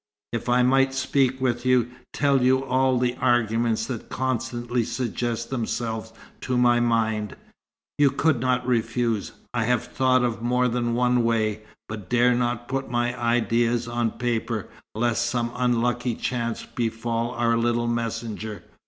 If 0.33 0.49
I 0.49 0.63
might 0.63 0.95
speak 0.95 1.39
with 1.39 1.63
you, 1.63 1.91
tell 2.11 2.41
you 2.41 2.65
all 2.65 2.97
the 2.97 3.15
arguments 3.17 3.85
that 3.85 4.09
constantly 4.09 4.83
suggest 4.83 5.51
themselves 5.51 6.11
to 6.39 6.57
my 6.57 6.79
mind, 6.79 7.35
you 7.99 8.09
could 8.09 8.39
not 8.39 8.65
refuse. 8.65 9.31
I 9.53 9.65
have 9.65 9.83
thought 9.83 10.23
of 10.23 10.41
more 10.41 10.67
than 10.67 10.95
one 10.95 11.23
way, 11.23 11.61
but 11.87 12.09
dare 12.09 12.33
not 12.33 12.67
put 12.67 12.89
my 12.89 13.15
ideas 13.15 13.87
on 13.87 14.17
paper, 14.17 14.69
lest 14.95 15.27
some 15.27 15.51
unlucky 15.53 16.15
chance 16.15 16.65
befall 16.65 17.33
our 17.35 17.55
little 17.55 17.85
messenger. 17.85 18.63